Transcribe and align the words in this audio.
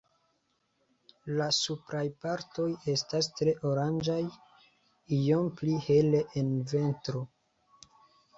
La 1.41 1.49
supraj 1.57 2.01
partoj 2.23 2.65
estas 2.93 3.29
tre 3.41 3.53
oranĝaj, 3.73 4.17
iom 5.19 5.53
pli 5.61 5.77
hele 5.91 6.25
en 6.43 6.51
ventro. 6.75 7.25